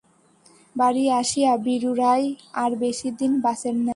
[0.75, 2.27] বাড়ী আসিয়া বীরু রায়
[2.53, 3.89] আর বেশি দিন বাঁচেন নাই।